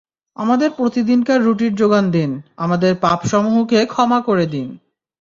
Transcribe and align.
আমাদের 0.37 0.69
প্রতিদিনকার 0.71 1.39
রুটির 1.43 1.73
জোগান 1.75 2.05
দিন, 2.11 2.31
আমাদের 2.55 2.91
পাপসমূহকে 3.03 3.79
ক্ষমা 3.85 4.19
করে 4.21 4.45
দিন! 4.45 4.67